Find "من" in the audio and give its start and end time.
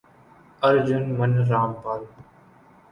1.11-1.47